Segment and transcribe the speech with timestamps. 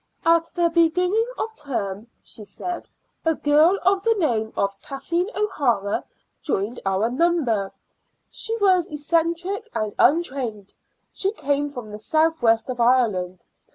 [0.25, 2.89] "At the beginning of the term," she said,
[3.23, 6.03] "a girl of the name of Kathleen O'Hara
[6.41, 7.71] joined our number.
[8.31, 10.73] She was eccentric and untrained.
[11.13, 13.45] She came from the south west of Ireland.